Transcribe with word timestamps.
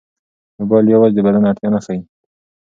میل 0.69 0.85
یوازې 0.95 1.15
د 1.15 1.19
بدن 1.25 1.43
اړتیا 1.49 1.69
نه 1.73 1.79
ښيي. 1.85 2.01